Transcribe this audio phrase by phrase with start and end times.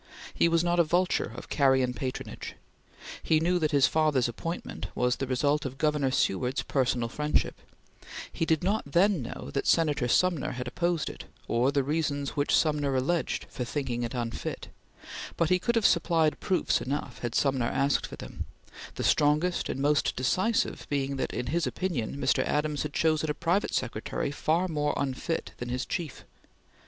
[0.33, 2.55] He was not a vulture of carrion patronage.
[3.21, 7.53] He knew that his father's appointment was the result of Governor Seward's personal friendship;
[8.33, 12.51] he did not then know that Senator Sumner had opposed it, or the reasons which
[12.55, 14.69] Sumner alleged for thinking it unfit;
[15.37, 18.45] but he could have supplied proofs enough had Sumner asked for them,
[18.95, 22.43] the strongest and most decisive being that, in his opinion, Mr.
[22.43, 26.25] Adams had chosen a private secretary far more unfit than his chief.